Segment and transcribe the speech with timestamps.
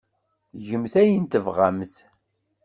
[0.67, 1.95] Gemt ayen tebɣamt.